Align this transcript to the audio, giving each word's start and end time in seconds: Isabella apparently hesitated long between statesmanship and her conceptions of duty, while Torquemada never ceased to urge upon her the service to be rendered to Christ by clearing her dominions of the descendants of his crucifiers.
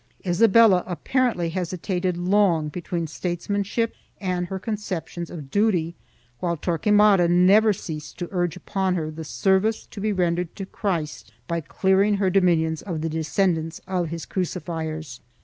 Isabella 0.25 0.83
apparently 0.87 1.49
hesitated 1.49 2.17
long 2.17 2.69
between 2.69 3.05
statesmanship 3.05 3.93
and 4.19 4.47
her 4.47 4.57
conceptions 4.57 5.29
of 5.29 5.51
duty, 5.51 5.93
while 6.39 6.57
Torquemada 6.57 7.27
never 7.29 7.71
ceased 7.71 8.17
to 8.17 8.27
urge 8.31 8.57
upon 8.57 8.95
her 8.95 9.11
the 9.11 9.23
service 9.23 9.85
to 9.85 10.01
be 10.01 10.11
rendered 10.11 10.55
to 10.55 10.65
Christ 10.65 11.31
by 11.47 11.61
clearing 11.61 12.15
her 12.15 12.31
dominions 12.31 12.81
of 12.81 13.01
the 13.01 13.09
descendants 13.09 13.79
of 13.87 14.09
his 14.09 14.25
crucifiers. 14.25 15.19